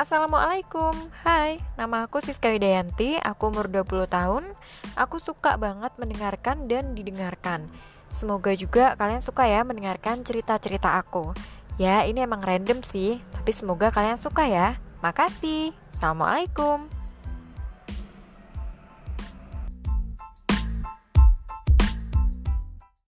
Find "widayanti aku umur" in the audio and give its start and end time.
2.48-3.68